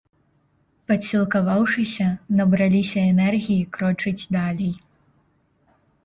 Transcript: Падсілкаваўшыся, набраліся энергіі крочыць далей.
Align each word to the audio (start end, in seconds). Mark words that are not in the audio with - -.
Падсілкаваўшыся, 0.91 2.07
набраліся 2.39 2.99
энергіі 3.11 3.67
крочыць 3.75 4.29
далей. 4.37 4.73